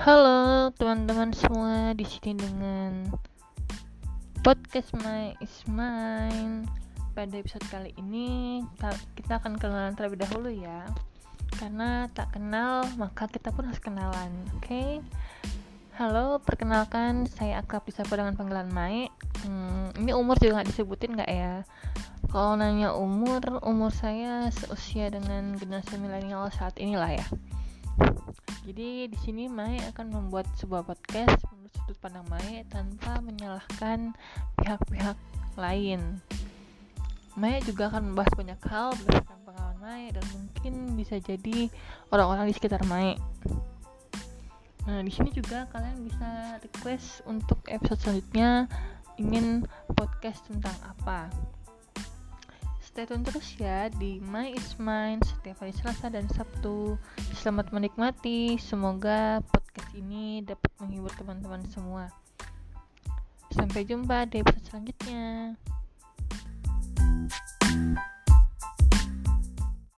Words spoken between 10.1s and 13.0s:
dahulu ya. Karena tak kenal